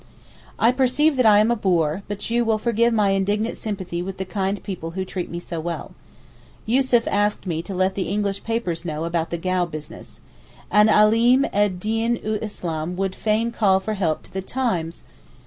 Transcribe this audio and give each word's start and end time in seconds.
I 0.57 0.71
perceive 0.71 1.15
that 1.17 1.27
I 1.27 1.37
am 1.37 1.51
a 1.51 1.55
bore—but 1.55 2.31
you 2.31 2.43
will 2.43 2.57
forgive 2.57 2.91
my 2.91 3.09
indignant 3.09 3.55
sympathy 3.55 4.01
with 4.01 4.17
the 4.17 4.25
kind 4.25 4.63
people 4.63 4.89
who 4.97 5.05
treat 5.05 5.29
me 5.29 5.37
so 5.39 5.59
well. 5.59 5.91
Yussuf 6.65 7.05
asked 7.07 7.45
me 7.45 7.61
to 7.61 7.75
let 7.75 7.93
the 7.93 8.09
English 8.09 8.43
papers 8.43 8.83
know 8.83 9.03
about 9.05 9.29
the 9.29 9.37
Gau 9.37 9.67
business. 9.67 10.19
An 10.71 10.89
Alim 10.89 11.45
ed 11.53 11.79
Deen 11.79 12.19
ul 12.25 12.33
Islam 12.41 12.95
would 12.95 13.13
fain 13.13 13.51
call 13.51 13.79
for 13.79 13.93
help 13.93 14.23
to 14.23 14.33
the 14.33 14.41
Times! 14.41 15.03